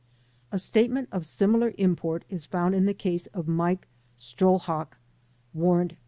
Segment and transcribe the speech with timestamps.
[0.51, 4.93] A statement of similar import is found in the case of Mike Strlhok
[5.53, 5.97] (Warrant No.